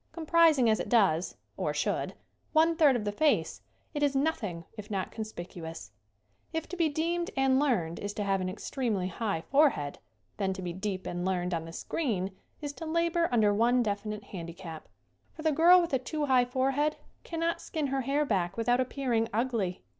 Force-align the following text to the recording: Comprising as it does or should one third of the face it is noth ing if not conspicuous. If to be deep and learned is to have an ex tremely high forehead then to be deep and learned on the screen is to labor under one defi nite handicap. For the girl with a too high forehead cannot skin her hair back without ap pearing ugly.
Comprising 0.13 0.67
as 0.67 0.79
it 0.79 0.89
does 0.89 1.37
or 1.57 1.75
should 1.75 2.15
one 2.53 2.75
third 2.75 2.95
of 2.95 3.05
the 3.05 3.11
face 3.11 3.61
it 3.93 4.01
is 4.01 4.15
noth 4.15 4.43
ing 4.43 4.65
if 4.75 4.89
not 4.89 5.11
conspicuous. 5.11 5.91
If 6.51 6.67
to 6.69 6.75
be 6.75 6.89
deep 6.89 7.29
and 7.37 7.59
learned 7.59 7.99
is 7.99 8.11
to 8.15 8.23
have 8.23 8.41
an 8.41 8.49
ex 8.49 8.67
tremely 8.71 9.11
high 9.11 9.41
forehead 9.41 9.99
then 10.37 10.53
to 10.53 10.61
be 10.63 10.73
deep 10.73 11.05
and 11.05 11.23
learned 11.23 11.53
on 11.53 11.65
the 11.65 11.71
screen 11.71 12.35
is 12.61 12.73
to 12.73 12.85
labor 12.87 13.29
under 13.31 13.53
one 13.53 13.83
defi 13.83 14.09
nite 14.09 14.23
handicap. 14.23 14.89
For 15.33 15.43
the 15.43 15.51
girl 15.51 15.79
with 15.79 15.93
a 15.93 15.99
too 15.99 16.25
high 16.25 16.45
forehead 16.45 16.95
cannot 17.23 17.61
skin 17.61 17.85
her 17.85 18.01
hair 18.01 18.25
back 18.25 18.57
without 18.57 18.81
ap 18.81 18.89
pearing 18.89 19.29
ugly. 19.31 19.83